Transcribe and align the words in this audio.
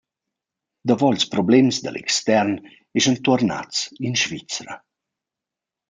Davo 0.91 1.07
ils 1.15 1.27
problems 1.33 1.75
da 1.83 1.89
l’extern 1.93 2.51
eschan 2.97 3.17
tuornats 3.25 3.77
in 4.07 4.13
Svizra. 4.23 4.75